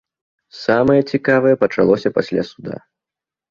Самае 0.65 0.95
цікавае 1.17 1.53
пачалося 1.65 2.15
пасля 2.19 2.49
суда. 2.51 2.75